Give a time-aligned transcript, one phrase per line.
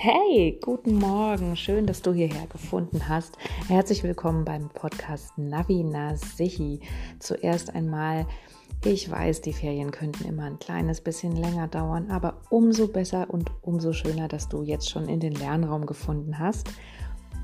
[0.00, 1.56] Hey, guten Morgen.
[1.56, 3.36] Schön, dass du hierher gefunden hast.
[3.66, 6.78] Herzlich willkommen beim Podcast Navina Sichi.
[7.18, 8.24] Zuerst einmal,
[8.84, 13.50] ich weiß, die Ferien könnten immer ein kleines bisschen länger dauern, aber umso besser und
[13.60, 16.70] umso schöner, dass du jetzt schon in den Lernraum gefunden hast.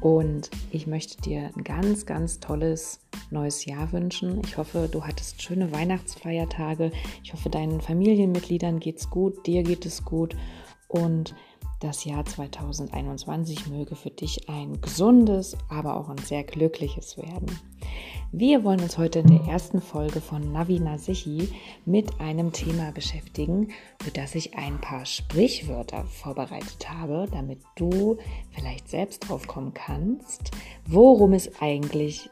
[0.00, 3.00] Und ich möchte dir ein ganz, ganz tolles
[3.32, 4.40] neues Jahr wünschen.
[4.44, 6.92] Ich hoffe, du hattest schöne Weihnachtsfeiertage.
[7.24, 10.36] Ich hoffe, deinen Familienmitgliedern geht's gut, dir geht es gut.
[10.86, 11.34] Und
[11.84, 17.46] das Jahr 2021 möge für dich ein gesundes, aber auch ein sehr glückliches werden.
[18.32, 21.50] Wir wollen uns heute in der ersten Folge von Navi Nasihi
[21.84, 23.68] mit einem Thema beschäftigen,
[24.02, 28.16] für das ich ein paar Sprichwörter vorbereitet habe, damit du
[28.52, 30.52] vielleicht selbst drauf kommen kannst,
[30.86, 32.30] worum es eigentlich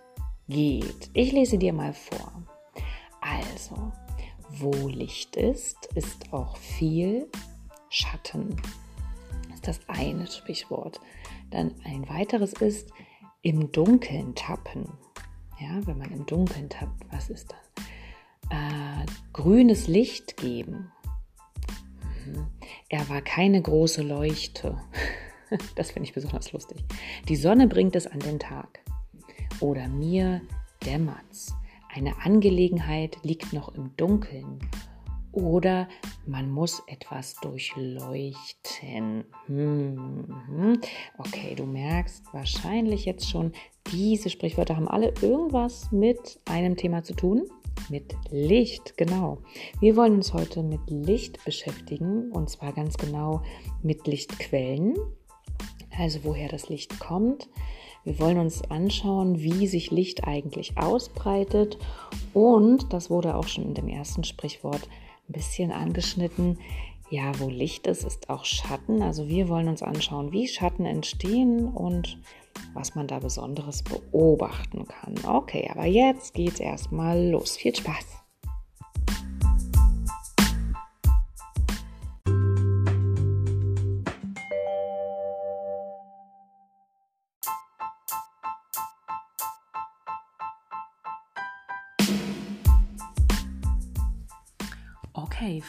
[0.48, 1.10] geht.
[1.12, 2.32] Ich lese dir mal vor.
[3.20, 3.92] Also,
[4.48, 7.28] wo Licht ist, ist auch viel
[7.90, 8.56] Schatten
[9.62, 11.00] ist das eine Sprichwort.
[11.50, 12.90] Dann ein weiteres ist
[13.42, 14.92] im Dunkeln tappen.
[15.60, 17.84] Ja, wenn man im Dunkeln tappt, was ist das?
[18.50, 20.90] Äh, grünes Licht geben.
[22.26, 22.46] Mhm.
[22.88, 24.76] Er war keine große Leuchte.
[25.74, 26.82] Das finde ich besonders lustig.
[27.28, 28.80] Die Sonne bringt es an den Tag.
[29.60, 30.40] Oder mir
[30.86, 31.54] dämmert's.
[31.94, 34.60] Eine Angelegenheit liegt noch im Dunkeln
[35.32, 35.88] oder
[36.26, 39.24] man muss etwas durchleuchten.
[39.46, 40.80] Hm.
[41.18, 43.52] Okay, du merkst wahrscheinlich jetzt schon,
[43.92, 47.42] diese Sprichwörter haben alle irgendwas mit einem Thema zu tun.
[47.88, 49.38] Mit Licht, genau.
[49.80, 53.42] Wir wollen uns heute mit Licht beschäftigen und zwar ganz genau
[53.82, 54.94] mit Lichtquellen,
[55.98, 57.48] also woher das Licht kommt.
[58.04, 61.78] Wir wollen uns anschauen, wie sich Licht eigentlich ausbreitet
[62.34, 64.88] und, das wurde auch schon in dem ersten Sprichwort
[65.32, 66.58] ein bisschen angeschnitten.
[67.10, 69.02] Ja, wo Licht ist, ist auch Schatten.
[69.02, 72.18] Also wir wollen uns anschauen, wie Schatten entstehen und
[72.74, 75.14] was man da Besonderes beobachten kann.
[75.26, 77.56] Okay, aber jetzt geht's erstmal los.
[77.56, 78.21] Viel Spaß!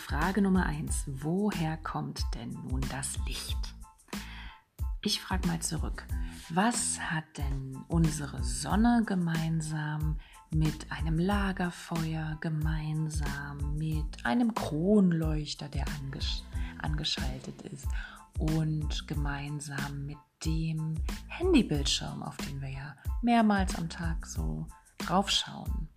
[0.04, 1.06] Frage Nummer eins.
[1.08, 3.74] Woher kommt denn nun das Licht?
[5.02, 6.06] Ich frage mal zurück.
[6.50, 10.18] Was hat denn unsere Sonne gemeinsam
[10.54, 16.44] mit einem Lagerfeuer, gemeinsam mit einem Kronleuchter, der angesch
[16.80, 17.88] angeschaltet ist
[18.38, 20.96] und gemeinsam mit dem
[21.30, 25.88] Handybildschirm, auf den wir ja mehrmals am Tag so draufschauen?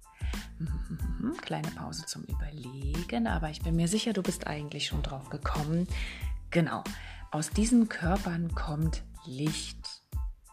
[1.43, 5.87] Kleine Pause zum Überlegen, aber ich bin mir sicher, du bist eigentlich schon drauf gekommen.
[6.51, 6.83] Genau,
[7.31, 10.03] aus diesen Körpern kommt Licht.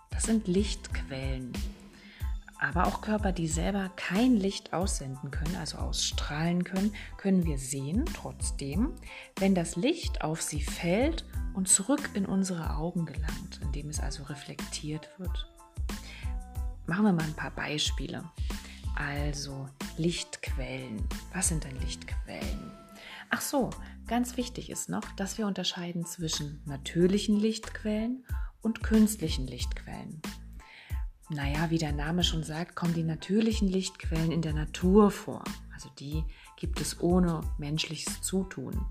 [0.09, 1.53] Das sind Lichtquellen.
[2.59, 8.05] Aber auch Körper, die selber kein Licht aussenden können, also ausstrahlen können, können wir sehen
[8.13, 8.93] trotzdem,
[9.37, 14.23] wenn das Licht auf sie fällt und zurück in unsere Augen gelangt, indem es also
[14.23, 15.45] reflektiert wird.
[16.85, 18.23] Machen wir mal ein paar Beispiele.
[18.95, 19.67] Also
[19.97, 21.07] Lichtquellen.
[21.33, 22.71] Was sind denn Lichtquellen?
[23.29, 23.71] Ach so,
[24.07, 28.23] ganz wichtig ist noch, dass wir unterscheiden zwischen natürlichen Lichtquellen
[28.61, 30.21] und künstlichen Lichtquellen.
[31.29, 35.43] Naja, wie der Name schon sagt, kommen die natürlichen Lichtquellen in der Natur vor.
[35.73, 36.23] Also die
[36.57, 38.85] gibt es ohne menschliches Zutun.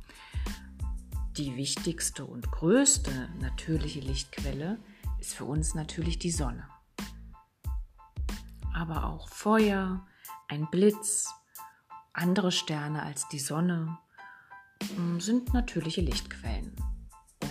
[1.36, 4.78] Die wichtigste und größte natürliche Lichtquelle
[5.20, 6.66] ist für uns natürlich die Sonne
[8.82, 10.04] aber auch Feuer,
[10.48, 11.32] ein Blitz,
[12.12, 13.96] andere Sterne als die Sonne
[14.96, 16.74] mm, sind natürliche Lichtquellen.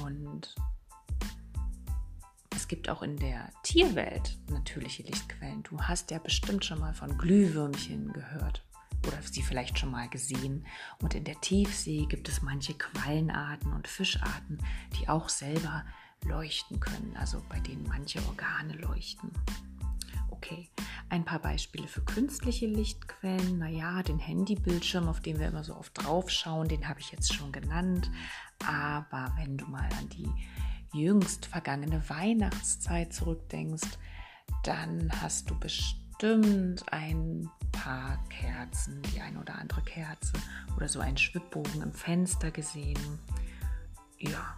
[0.04, 0.54] Und
[2.54, 5.64] es gibt auch in der Tierwelt natürliche Lichtquellen.
[5.64, 8.66] Du hast ja bestimmt schon mal von Glühwürmchen gehört
[9.08, 10.68] oder sie vielleicht schon mal gesehen.
[11.02, 14.58] Und in der Tiefsee gibt es manche Quallenarten und Fischarten,
[15.00, 15.86] die auch selber
[16.26, 19.32] leuchten können, also bei denen manche Organe leuchten.
[20.44, 20.70] Okay,
[21.10, 23.60] ein paar Beispiele für künstliche Lichtquellen.
[23.60, 27.32] Naja, den Handybildschirm, auf den wir immer so oft drauf schauen, den habe ich jetzt
[27.32, 28.10] schon genannt.
[28.66, 30.28] Aber wenn du mal an die
[30.98, 34.00] jüngst vergangene Weihnachtszeit zurückdenkst,
[34.64, 40.34] dann hast du bestimmt ein paar Kerzen, die ein oder andere Kerze
[40.76, 43.20] oder so einen Schwibbogen im Fenster gesehen.
[44.18, 44.58] Ja,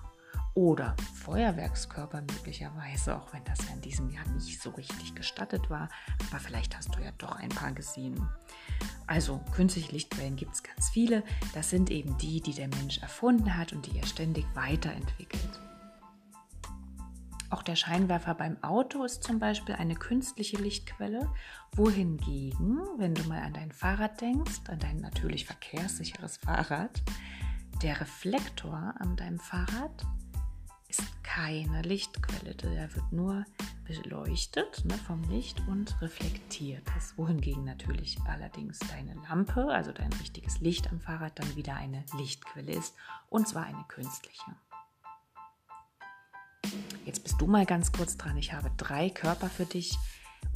[0.55, 5.89] oder Feuerwerkskörper möglicherweise, auch wenn das ja in diesem Jahr nicht so richtig gestattet war.
[6.29, 8.27] Aber vielleicht hast du ja doch ein paar gesehen.
[9.07, 11.23] Also künstliche Lichtquellen gibt es ganz viele.
[11.53, 15.59] Das sind eben die, die der Mensch erfunden hat und die er ständig weiterentwickelt.
[17.50, 21.29] Auch der Scheinwerfer beim Auto ist zum Beispiel eine künstliche Lichtquelle,
[21.75, 27.03] wohingegen, wenn du mal an dein Fahrrad denkst, an dein natürlich verkehrssicheres Fahrrad,
[27.83, 30.03] der Reflektor an deinem Fahrrad
[30.99, 32.55] ist keine Lichtquelle.
[32.55, 33.45] Der wird nur
[33.85, 36.83] beleuchtet ne, vom Licht und reflektiert.
[36.93, 42.03] Das, wohingegen natürlich allerdings deine Lampe, also dein richtiges Licht am Fahrrad, dann wieder eine
[42.17, 42.93] Lichtquelle ist
[43.29, 44.55] und zwar eine künstliche.
[47.05, 48.37] Jetzt bist du mal ganz kurz dran.
[48.37, 49.97] Ich habe drei Körper für dich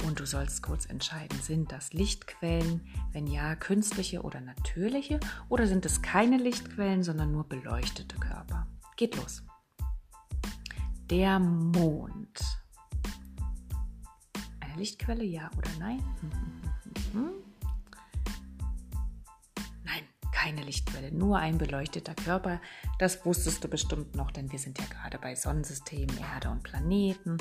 [0.06, 2.86] und du sollst kurz entscheiden, sind das Lichtquellen?
[3.12, 5.18] Wenn ja, künstliche oder natürliche?
[5.48, 8.66] Oder sind es keine Lichtquellen, sondern nur beleuchtete Körper?
[8.96, 9.42] Geht los.
[11.10, 12.38] Der Mond.
[14.60, 16.02] Eine Lichtquelle, ja oder nein?
[19.84, 20.02] Nein,
[20.32, 22.60] keine Lichtquelle, nur ein beleuchteter Körper.
[22.98, 27.38] Das wusstest du bestimmt noch, denn wir sind ja gerade bei Sonnensystemen, Erde und Planeten.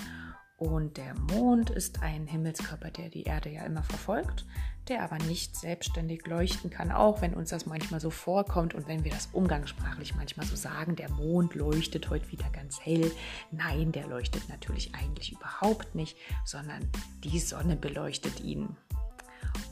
[0.57, 4.43] Und der Mond ist ein Himmelskörper, der die Erde ja immer verfolgt,
[4.87, 9.03] der aber nicht selbstständig leuchten kann, auch wenn uns das manchmal so vorkommt und wenn
[9.03, 13.11] wir das umgangssprachlich manchmal so sagen, der Mond leuchtet heute wieder ganz hell.
[13.51, 16.89] Nein, der leuchtet natürlich eigentlich überhaupt nicht, sondern
[17.23, 18.75] die Sonne beleuchtet ihn.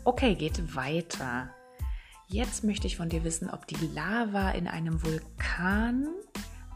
[0.04, 1.50] Okay, geht weiter.
[2.28, 6.10] Jetzt möchte ich von dir wissen, ob die Lava in einem Vulkan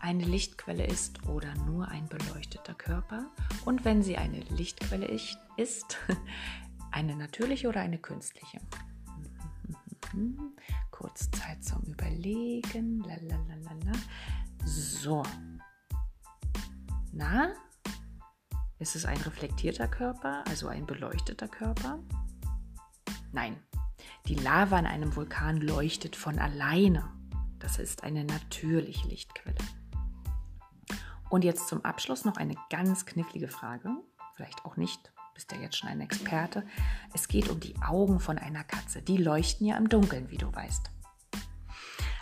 [0.01, 3.25] eine Lichtquelle ist oder nur ein beleuchteter Körper
[3.65, 5.07] und wenn sie eine Lichtquelle
[5.57, 5.97] ist,
[6.91, 8.59] eine natürliche oder eine künstliche.
[10.91, 13.03] Kurz Zeit zum Überlegen.
[13.03, 13.97] Lalalala.
[14.65, 15.23] So.
[17.11, 17.53] Na?
[18.79, 21.99] Ist es ein reflektierter Körper, also ein beleuchteter Körper?
[23.31, 23.57] Nein.
[24.27, 27.11] Die Lava in einem Vulkan leuchtet von alleine.
[27.59, 29.57] Das ist eine natürliche Lichtquelle.
[31.29, 33.89] Und jetzt zum Abschluss noch eine ganz knifflige Frage,
[34.35, 36.65] vielleicht auch nicht, bist ja jetzt schon ein Experte.
[37.13, 39.01] Es geht um die Augen von einer Katze.
[39.01, 40.91] Die leuchten ja im Dunkeln, wie du weißt.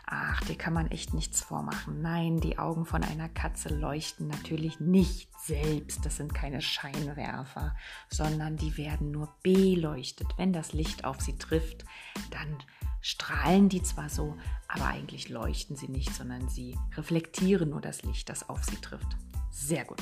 [0.09, 2.01] Ach, dir kann man echt nichts vormachen.
[2.01, 6.05] Nein, die Augen von einer Katze leuchten natürlich nicht selbst.
[6.05, 7.75] Das sind keine Scheinwerfer,
[8.07, 10.27] sondern die werden nur beleuchtet.
[10.37, 11.83] Wenn das Licht auf sie trifft,
[12.31, 12.57] dann
[13.01, 14.35] strahlen die zwar so,
[14.67, 19.17] aber eigentlich leuchten sie nicht, sondern sie reflektieren nur das Licht, das auf sie trifft.
[19.51, 20.01] Sehr gut.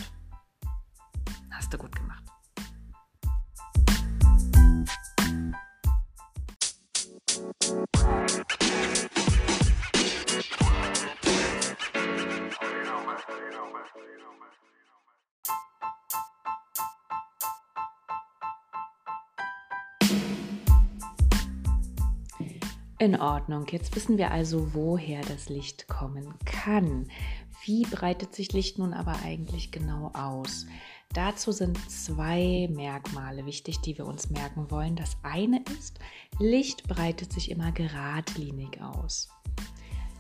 [1.52, 2.24] Hast du gut gemacht.
[22.98, 23.66] In Ordnung.
[23.70, 27.10] Jetzt wissen wir also, woher das Licht kommen kann.
[27.66, 30.66] Wie breitet sich Licht nun aber eigentlich genau aus?
[31.14, 34.96] Dazu sind zwei Merkmale wichtig, die wir uns merken wollen.
[34.96, 36.00] Das eine ist,
[36.40, 39.28] Licht breitet sich immer geradlinig aus.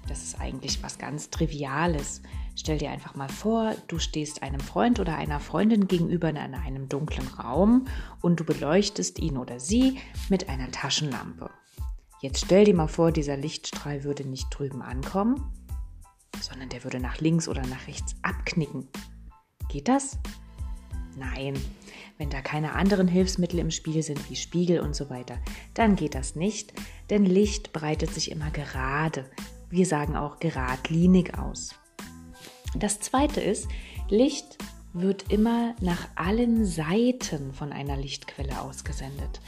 [0.10, 2.22] Das ist eigentlich was ganz Triviales.
[2.58, 6.90] Stell dir einfach mal vor, du stehst einem Freund oder einer Freundin gegenüber in einem
[6.90, 7.88] dunklen Raum
[8.22, 9.98] und du beleuchtest ihn oder sie
[10.30, 11.50] mit einer Taschenlampe.
[12.26, 15.54] Jetzt stell dir mal vor, dieser Lichtstrahl würde nicht drüben ankommen,
[16.42, 18.88] sondern der würde nach links oder nach rechts abknicken.
[19.70, 20.18] Geht das?
[21.16, 21.54] Nein,
[22.18, 25.38] wenn da keine anderen Hilfsmittel im Spiel sind wie Spiegel und so weiter,
[25.76, 26.74] dann geht das nicht,
[27.12, 29.30] denn Licht breitet sich immer gerade.
[29.70, 31.76] Wir sagen auch geradlinig aus.
[32.76, 33.68] Das zweite ist,
[34.10, 34.58] Licht
[34.96, 39.42] wird immer nach allen Seiten von einer Lichtquelle ausgesendet.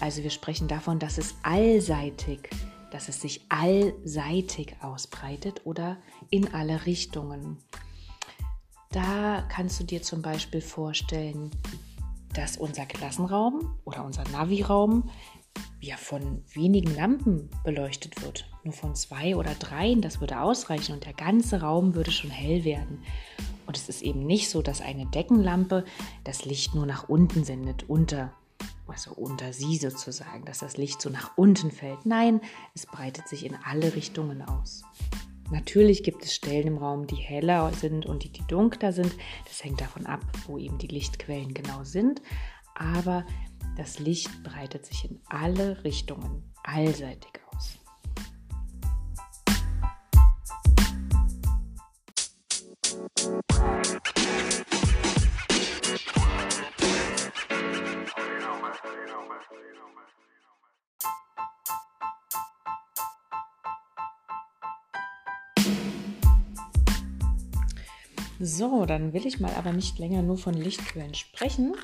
[0.00, 2.48] Also wir sprechen davon, dass es allseitig,
[2.90, 5.98] dass es sich allseitig ausbreitet oder
[6.30, 7.58] in alle Richtungen.
[8.92, 11.50] Da kannst du dir zum Beispiel vorstellen,
[12.32, 15.10] dass unser Klassenraum oder unser Navi-Raum
[15.80, 18.48] ja von wenigen Lampen beleuchtet wird.
[18.64, 22.64] Nur von zwei oder dreien, das würde ausreichen und der ganze Raum würde schon hell
[22.64, 23.02] werden.
[23.66, 25.84] Und es ist eben nicht so, dass eine Deckenlampe
[26.24, 28.32] das Licht nur nach unten sendet, unter,
[28.86, 32.06] also unter sie sozusagen, dass das Licht so nach unten fällt.
[32.06, 32.40] Nein,
[32.74, 34.82] es breitet sich in alle Richtungen aus.
[35.50, 39.14] Natürlich gibt es Stellen im Raum, die heller sind und die, die dunkler sind.
[39.46, 42.22] Das hängt davon ab, wo eben die Lichtquellen genau sind.
[42.74, 43.24] Aber
[43.76, 47.43] das Licht breitet sich in alle Richtungen allseitig
[68.40, 71.74] So, dann will ich mal aber nicht länger nur von Lichtquellen sprechen,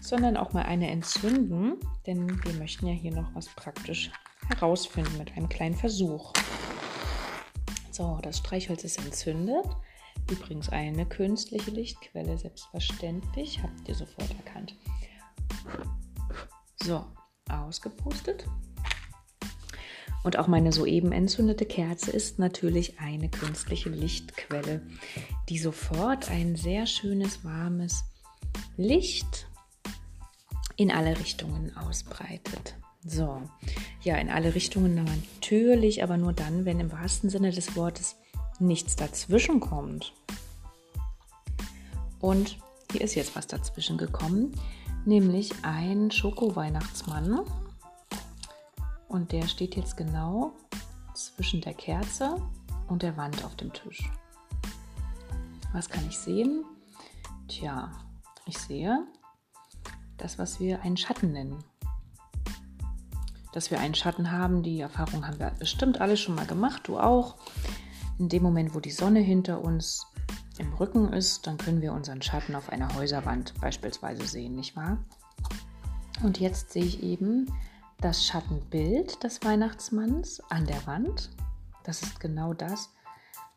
[0.00, 4.10] sondern auch mal eine entzünden, denn wir möchten ja hier noch was praktisch
[4.48, 6.32] herausfinden mit einem kleinen Versuch.
[7.90, 9.66] So, das Streichholz ist entzündet.
[10.30, 14.74] Übrigens eine künstliche Lichtquelle, selbstverständlich, habt ihr sofort erkannt.
[16.82, 17.04] So,
[17.48, 18.46] ausgepustet.
[20.22, 24.82] Und auch meine soeben entzündete Kerze ist natürlich eine künstliche Lichtquelle,
[25.48, 28.04] die sofort ein sehr schönes, warmes
[28.76, 29.48] Licht
[30.76, 32.76] in alle Richtungen ausbreitet.
[33.02, 33.40] So,
[34.02, 38.16] ja, in alle Richtungen natürlich, aber nur dann, wenn im wahrsten Sinne des Wortes
[38.58, 40.12] nichts dazwischen kommt.
[42.20, 42.58] Und
[42.92, 44.52] hier ist jetzt was dazwischen gekommen,
[45.04, 47.40] nämlich ein Schoko-Weihnachtsmann.
[49.08, 50.52] Und der steht jetzt genau
[51.14, 52.36] zwischen der Kerze
[52.88, 54.10] und der Wand auf dem Tisch.
[55.72, 56.64] Was kann ich sehen?
[57.48, 57.90] Tja,
[58.46, 59.06] ich sehe
[60.16, 61.64] das, was wir einen Schatten nennen.
[63.52, 66.98] Dass wir einen Schatten haben, die Erfahrung haben wir bestimmt alle schon mal gemacht, du
[66.98, 67.36] auch.
[68.18, 70.06] In dem Moment, wo die Sonne hinter uns
[70.60, 74.98] im Rücken ist, dann können wir unseren Schatten auf einer Häuserwand beispielsweise sehen, nicht wahr?
[76.22, 77.50] Und jetzt sehe ich eben
[78.00, 81.30] das Schattenbild des Weihnachtsmanns an der Wand.
[81.84, 82.90] Das ist genau das,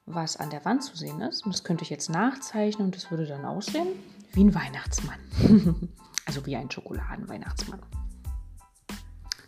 [0.05, 1.45] was an der Wand zu sehen ist.
[1.45, 3.87] Und das könnte ich jetzt nachzeichnen und das würde dann aussehen
[4.33, 5.19] wie ein Weihnachtsmann.
[6.25, 7.81] also wie ein Schokoladenweihnachtsmann.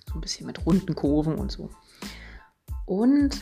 [0.08, 1.70] So ein bisschen mit runden Kurven und so.
[2.86, 3.42] Und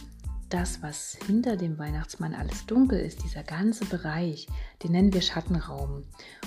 [0.53, 4.47] das, was hinter dem Weihnachtsmann alles dunkel ist, dieser ganze Bereich,
[4.83, 6.03] den nennen wir Schattenraum.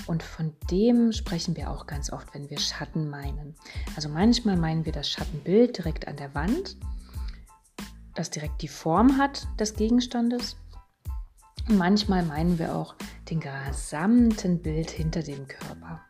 [0.07, 3.57] Und von dem sprechen wir auch ganz oft, wenn wir Schatten meinen.
[3.97, 6.77] Also manchmal meinen wir das Schattenbild direkt an der Wand,
[8.15, 10.57] das direkt die Form hat des Gegenstandes.
[11.69, 12.95] Und manchmal meinen wir auch
[13.29, 16.06] den gesamten Bild hinter dem Körper.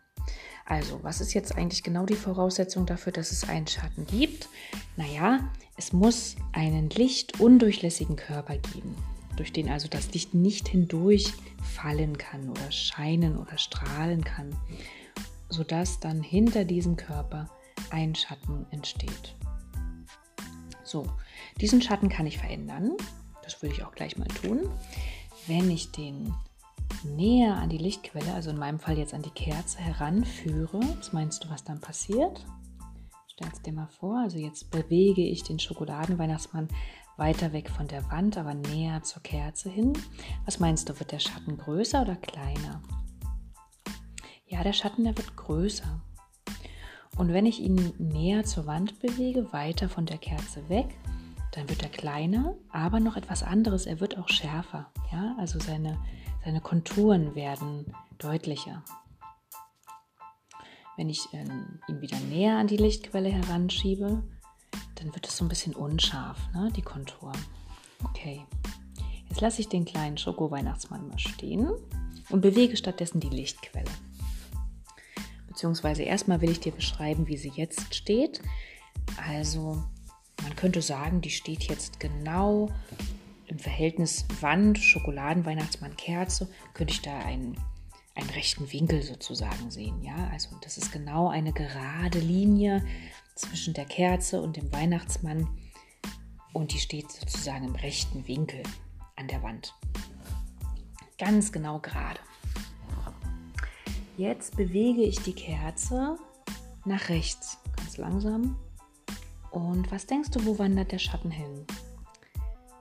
[0.67, 4.49] Also, was ist jetzt eigentlich genau die Voraussetzung dafür, dass es einen Schatten gibt?
[4.97, 8.97] Naja, es muss einen lichtundurchlässigen Körper geben,
[9.37, 11.33] durch den also das Licht nicht hindurch
[11.63, 14.57] fallen kann oder scheinen oder strahlen kann,
[15.49, 17.49] sodass dann hinter diesem Körper
[17.91, 19.37] ein Schatten entsteht.
[20.83, 21.07] So,
[21.61, 22.97] diesen Schatten kann ich verändern.
[23.45, 24.69] Das will ich auch gleich mal tun.
[25.47, 26.35] Wenn ich den
[27.05, 31.45] näher an die Lichtquelle, also in meinem Fall jetzt an die Kerze, heranführe, was meinst
[31.45, 32.45] du, was dann passiert?
[33.29, 36.69] Stell dir mal vor, also jetzt bewege ich den Schokoladenweihnachtsmann
[37.17, 39.93] weiter weg von der Wand, aber näher zur Kerze hin.
[40.45, 42.83] Was meinst du, wird der Schatten größer oder kleiner?
[44.47, 46.01] Ja, der Schatten, der wird größer.
[47.17, 50.99] Und wenn ich ihn näher zur Wand bewege, weiter von der Kerze weg,
[51.53, 53.87] dann wird er kleiner, aber noch etwas anderes.
[53.87, 54.93] Er wird auch schärfer.
[55.11, 55.99] Ja, also seine
[56.47, 58.85] seine Konturen werden deutlicher.
[60.97, 64.23] Wenn ich ähm, ihn wieder näher an die Lichtquelle heranschiebe,
[64.95, 67.37] dann wird es so ein bisschen unscharf, ne, die Konturen.
[68.05, 68.47] Okay,
[69.29, 71.69] jetzt lasse ich den kleinen Schoko-Weihnachtsmann mal stehen
[72.31, 73.91] und bewege stattdessen die Lichtquelle.
[75.49, 78.41] Beziehungsweise erstmal will ich dir beschreiben, wie sie jetzt steht.
[79.29, 79.83] Also
[80.45, 82.69] man könnte sagen, die steht jetzt genau
[83.47, 87.57] im Verhältnis Wand, Schokoladenweihnachtsmann, Kerze, könnte ich da einen,
[88.15, 90.03] einen rechten Winkel sozusagen sehen.
[90.03, 92.85] Ja, also das ist genau eine gerade Linie
[93.35, 95.49] zwischen der Kerze und dem Weihnachtsmann
[96.53, 98.63] und die steht sozusagen im rechten Winkel
[99.17, 99.75] an der Wand.
[101.19, 102.21] Ganz genau gerade.
[104.17, 106.19] Jetzt bewege ich die Kerze
[106.87, 108.57] nach rechts, ganz langsam.
[109.51, 111.67] Und was denkst du, wo wandert der Schatten hin?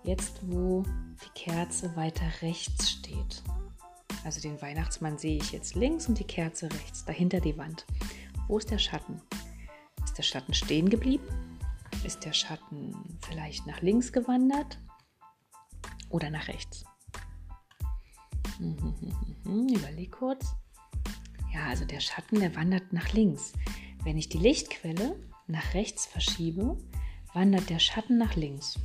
[0.06, 0.84] Jetzt, wo
[1.24, 3.42] die Kerze weiter rechts steht.
[4.24, 7.88] Also den Weihnachtsmann sehe ich jetzt links und die Kerze rechts, dahinter die Wand.
[8.48, 9.20] Wo ist der Schatten?
[10.04, 11.26] Ist der Schatten stehen geblieben?
[12.04, 14.78] Ist der Schatten vielleicht nach links gewandert
[16.10, 16.86] oder nach rechts?
[19.44, 20.54] Überleg kurz.
[21.52, 23.54] Ja, also der Schatten, der wandert nach links.
[24.04, 25.16] Wenn ich die Lichtquelle
[25.48, 26.78] nach rechts verschiebe,
[27.34, 28.78] wandert der Schatten nach links.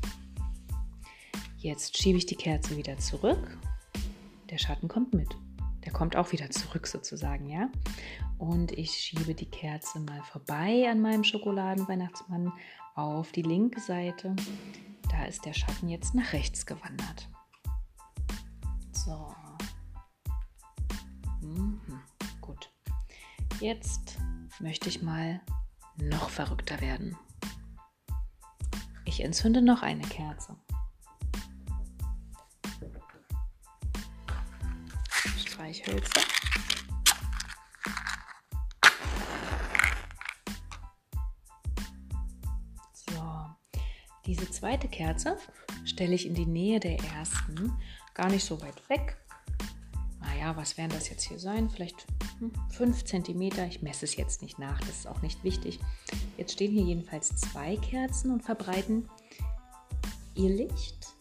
[1.60, 3.58] Jetzt schiebe ich die Kerze wieder zurück.
[4.48, 5.28] Der Schatten kommt mit.
[5.84, 7.68] Der kommt auch wieder zurück sozusagen, ja.
[8.38, 12.50] Und ich schiebe die Kerze mal vorbei an meinem Schokoladenweihnachtsmann
[12.94, 14.34] auf die linke Seite.
[15.10, 17.28] Da ist der Schatten jetzt nach rechts gewandert.
[18.92, 19.34] So.
[21.42, 21.78] Mhm.
[22.40, 22.72] Gut.
[23.60, 24.18] Jetzt
[24.60, 25.42] möchte ich mal
[25.98, 27.18] noch verrückter werden.
[29.04, 30.56] Ich entzünde noch eine Kerze.
[35.74, 36.20] Streichhölzer.
[42.92, 43.46] So,
[44.26, 45.36] diese zweite Kerze
[45.84, 47.72] stelle ich in die Nähe der ersten,
[48.14, 49.16] gar nicht so weit weg.
[50.20, 51.70] Naja, was werden das jetzt hier sein?
[51.70, 52.06] Vielleicht
[52.70, 53.40] 5 cm.
[53.68, 55.78] Ich messe es jetzt nicht nach, das ist auch nicht wichtig.
[56.36, 59.08] Jetzt stehen hier jedenfalls zwei Kerzen und verbreiten
[60.34, 61.19] ihr Licht.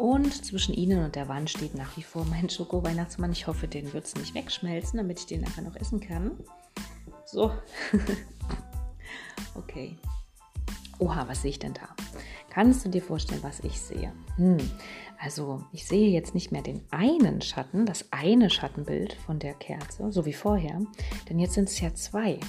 [0.00, 3.32] Und zwischen ihnen und der Wand steht nach wie vor mein Schoko-Weihnachtsmann.
[3.32, 6.30] Ich hoffe, den wird es nicht wegschmelzen, damit ich den einfach noch essen kann.
[7.26, 7.52] So.
[9.54, 9.98] okay.
[11.00, 11.94] Oha, was sehe ich denn da?
[12.48, 14.14] Kannst du dir vorstellen, was ich sehe?
[14.36, 14.56] Hm.
[15.18, 20.10] Also ich sehe jetzt nicht mehr den einen Schatten, das eine Schattenbild von der Kerze,
[20.10, 20.80] so wie vorher,
[21.28, 22.40] denn jetzt sind es ja zwei.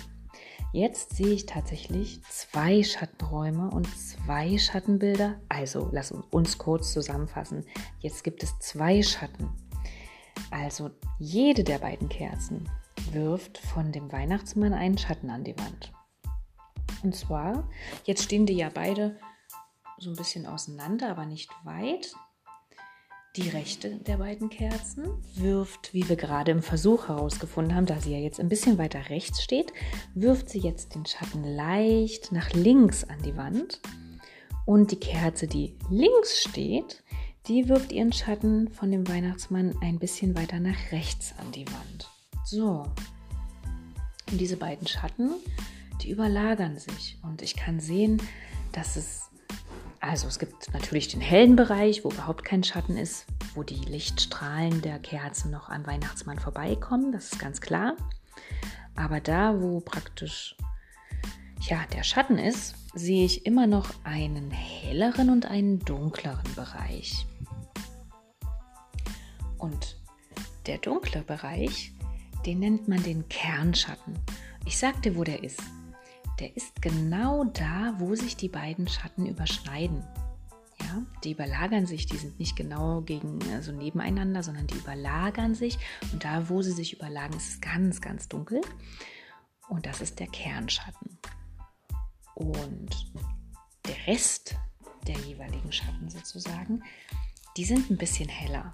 [0.73, 5.41] Jetzt sehe ich tatsächlich zwei Schattenräume und zwei Schattenbilder.
[5.49, 7.65] Also lass uns kurz zusammenfassen.
[7.99, 9.49] Jetzt gibt es zwei Schatten.
[10.49, 12.69] Also jede der beiden Kerzen
[13.11, 15.91] wirft von dem Weihnachtsmann einen Schatten an die Wand.
[17.03, 17.67] Und zwar,
[18.05, 19.19] jetzt stehen die ja beide
[19.97, 22.13] so ein bisschen auseinander, aber nicht weit.
[23.37, 28.11] Die rechte der beiden Kerzen wirft, wie wir gerade im Versuch herausgefunden haben, da sie
[28.11, 29.71] ja jetzt ein bisschen weiter rechts steht,
[30.13, 33.79] wirft sie jetzt den Schatten leicht nach links an die Wand.
[34.65, 37.03] Und die Kerze, die links steht,
[37.47, 42.09] die wirft ihren Schatten von dem Weihnachtsmann ein bisschen weiter nach rechts an die Wand.
[42.43, 42.85] So.
[44.29, 45.31] Und diese beiden Schatten,
[46.01, 47.17] die überlagern sich.
[47.23, 48.21] Und ich kann sehen,
[48.73, 49.30] dass es
[50.01, 54.81] also es gibt natürlich den hellen Bereich, wo überhaupt kein Schatten ist, wo die Lichtstrahlen
[54.81, 57.95] der Kerzen noch am Weihnachtsmann vorbeikommen, das ist ganz klar.
[58.95, 60.55] Aber da, wo praktisch
[61.69, 67.27] ja, der Schatten ist, sehe ich immer noch einen helleren und einen dunkleren Bereich.
[69.59, 69.97] Und
[70.65, 71.93] der dunkle Bereich,
[72.47, 74.17] den nennt man den Kernschatten.
[74.65, 75.61] Ich sagte, wo der ist
[76.41, 80.03] der ist genau da, wo sich die beiden Schatten überschneiden.
[80.79, 85.77] Ja, die überlagern sich, die sind nicht genau gegen, also nebeneinander, sondern die überlagern sich.
[86.11, 88.61] Und da, wo sie sich überlagern, ist es ganz, ganz dunkel.
[89.69, 91.19] Und das ist der Kernschatten.
[92.33, 93.11] Und
[93.85, 94.55] der Rest
[95.05, 96.81] der jeweiligen Schatten sozusagen,
[97.55, 98.73] die sind ein bisschen heller.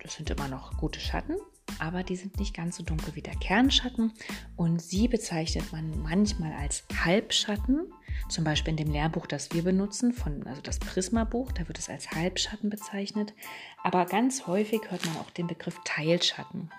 [0.00, 1.36] Das sind immer noch gute Schatten,
[1.78, 4.12] aber die sind nicht ganz so dunkel wie der Kernschatten
[4.56, 7.92] und sie bezeichnet man manchmal als Halbschatten.
[8.28, 11.88] Zum Beispiel in dem Lehrbuch, das wir benutzen, von, also das Prisma-Buch, da wird es
[11.88, 13.34] als Halbschatten bezeichnet.
[13.82, 16.70] Aber ganz häufig hört man auch den Begriff Teilschatten.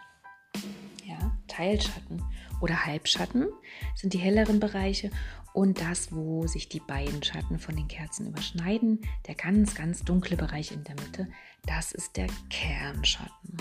[1.05, 2.23] Ja, Teilschatten
[2.61, 3.47] oder Halbschatten
[3.95, 5.11] sind die helleren Bereiche
[5.53, 10.35] und das, wo sich die beiden Schatten von den Kerzen überschneiden, der ganz, ganz dunkle
[10.35, 11.27] Bereich in der Mitte,
[11.65, 13.57] das ist der Kernschatten.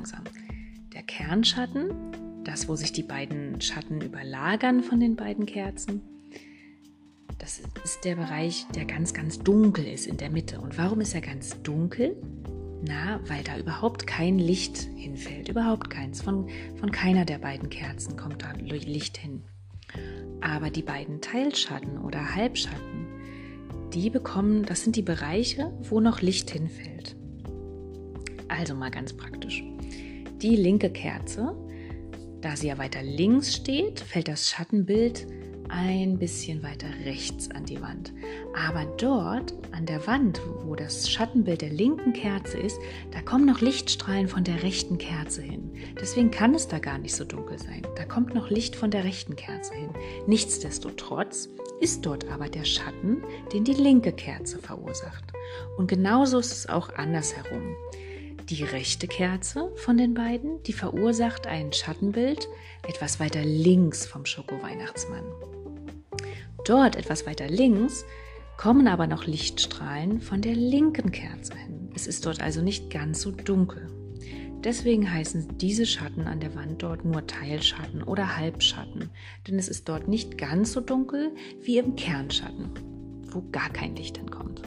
[0.00, 0.24] Langsam.
[0.94, 1.90] Der Kernschatten,
[2.44, 6.00] das, wo sich die beiden Schatten überlagern von den beiden Kerzen,
[7.36, 10.58] das ist der Bereich, der ganz, ganz dunkel ist in der Mitte.
[10.60, 12.16] Und warum ist er ganz dunkel?
[12.82, 15.50] Na, weil da überhaupt kein Licht hinfällt.
[15.50, 16.22] Überhaupt keins.
[16.22, 19.42] Von, von keiner der beiden Kerzen kommt da Licht hin.
[20.40, 23.06] Aber die beiden Teilschatten oder Halbschatten,
[23.92, 27.16] die bekommen, das sind die Bereiche, wo noch Licht hinfällt.
[28.48, 29.62] Also mal ganz praktisch.
[30.42, 31.54] Die linke Kerze,
[32.40, 35.26] da sie ja weiter links steht, fällt das Schattenbild
[35.68, 38.14] ein bisschen weiter rechts an die Wand.
[38.56, 42.78] Aber dort an der Wand, wo das Schattenbild der linken Kerze ist,
[43.10, 45.72] da kommen noch Lichtstrahlen von der rechten Kerze hin.
[46.00, 47.82] Deswegen kann es da gar nicht so dunkel sein.
[47.96, 49.90] Da kommt noch Licht von der rechten Kerze hin.
[50.26, 51.50] Nichtsdestotrotz
[51.82, 53.22] ist dort aber der Schatten,
[53.52, 55.24] den die linke Kerze verursacht.
[55.76, 57.76] Und genauso ist es auch andersherum.
[58.50, 62.48] Die rechte Kerze von den beiden, die verursacht ein Schattenbild
[62.82, 65.22] etwas weiter links vom Schoko-Weihnachtsmann.
[66.64, 68.04] Dort etwas weiter links
[68.56, 71.92] kommen aber noch Lichtstrahlen von der linken Kerze hin.
[71.94, 73.86] Es ist dort also nicht ganz so dunkel.
[74.64, 79.10] Deswegen heißen diese Schatten an der Wand dort nur Teilschatten oder Halbschatten,
[79.46, 81.30] denn es ist dort nicht ganz so dunkel
[81.62, 82.70] wie im Kernschatten,
[83.30, 84.62] wo gar kein Licht hinkommt.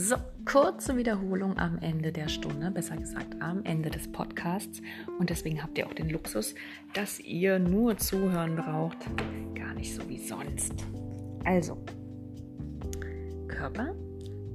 [0.00, 4.80] So, kurze Wiederholung am Ende der Stunde, besser gesagt am Ende des Podcasts.
[5.18, 6.54] Und deswegen habt ihr auch den Luxus,
[6.94, 8.98] dass ihr nur zuhören braucht,
[9.56, 10.72] gar nicht so wie sonst.
[11.44, 11.84] Also,
[13.48, 13.92] Körper,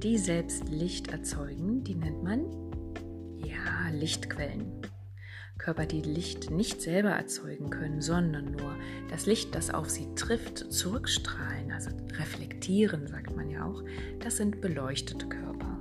[0.02, 2.46] die selbst Licht erzeugen, die nennt man
[3.36, 4.72] ja Lichtquellen.
[5.64, 8.76] Körper, die Licht nicht selber erzeugen können, sondern nur
[9.08, 13.82] das Licht, das auf sie trifft, zurückstrahlen, also reflektieren, sagt man ja auch,
[14.20, 15.78] das sind beleuchtete Körper.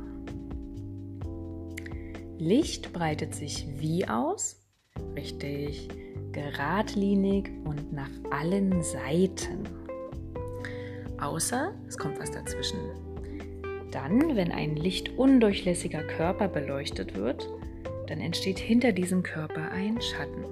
[2.38, 4.64] Licht breitet sich wie aus?
[5.18, 5.90] Richtig,
[6.32, 9.68] geradlinig und nach allen Seiten.
[11.20, 12.80] Außer es kommt was dazwischen.
[13.92, 17.50] Dann, wenn ein lichtundurchlässiger Körper beleuchtet wird,
[18.14, 20.46] dann entsteht hinter diesem Körper ein Schatten.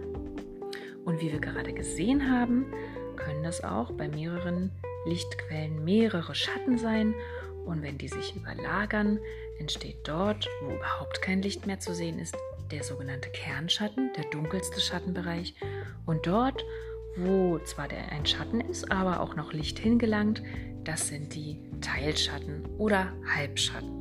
[1.05, 2.65] Und wie wir gerade gesehen haben,
[3.17, 4.71] können das auch bei mehreren
[5.05, 7.13] Lichtquellen mehrere Schatten sein.
[7.67, 9.19] Und wenn die sich überlagern,
[9.59, 12.35] entsteht dort, wo überhaupt kein Licht mehr zu sehen ist,
[12.71, 15.53] der sogenannte Kernschatten, der dunkelste Schattenbereich.
[16.07, 16.65] Und dort,
[17.15, 20.41] wo zwar der ein Schatten ist, aber auch noch Licht hingelangt,
[20.83, 24.00] das sind die Teilschatten oder Halbschatten.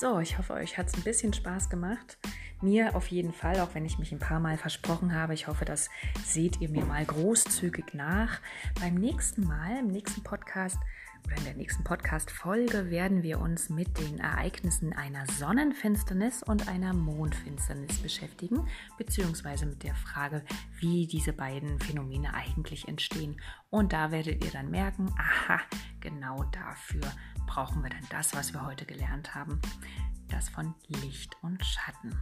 [0.00, 2.16] So, ich hoffe, euch hat es ein bisschen Spaß gemacht.
[2.62, 5.34] Mir auf jeden Fall, auch wenn ich mich ein paar Mal versprochen habe.
[5.34, 5.90] Ich hoffe, das
[6.24, 8.40] seht ihr mir mal großzügig nach.
[8.80, 10.78] Beim nächsten Mal, im nächsten Podcast
[11.24, 16.92] oder in der nächsten Podcast-Folge werden wir uns mit den Ereignissen einer Sonnenfinsternis und einer
[16.92, 18.66] Mondfinsternis beschäftigen,
[18.98, 20.44] beziehungsweise mit der Frage,
[20.78, 23.40] wie diese beiden Phänomene eigentlich entstehen.
[23.70, 25.60] Und da werdet ihr dann merken, aha,
[26.00, 27.02] genau dafür
[27.46, 29.60] brauchen wir dann das, was wir heute gelernt haben,
[30.28, 32.18] das von Licht und Schatten.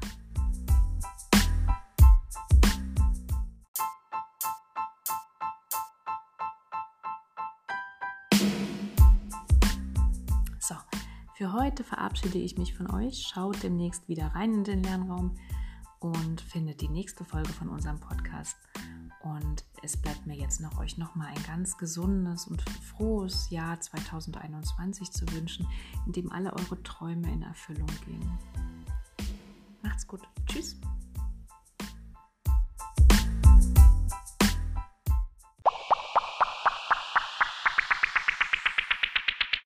[11.38, 13.28] Für heute verabschiede ich mich von euch.
[13.32, 15.36] Schaut demnächst wieder rein in den Lernraum
[16.00, 18.56] und findet die nächste Folge von unserem Podcast.
[19.22, 25.12] Und es bleibt mir jetzt noch euch nochmal ein ganz gesundes und frohes Jahr 2021
[25.12, 25.64] zu wünschen,
[26.06, 28.38] in dem alle eure Träume in Erfüllung gehen.
[29.80, 30.22] Macht's gut.
[30.46, 30.76] Tschüss.